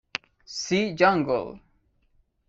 See 0.45 0.95
Jungle! 0.95 1.59